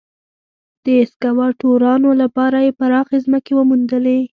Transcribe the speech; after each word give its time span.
د 0.85 0.87
سکواټورانو 1.11 2.09
لپاره 2.21 2.57
یې 2.65 2.71
پراخې 2.79 3.17
ځمکې 3.25 3.51
وموندلې. 3.55 4.19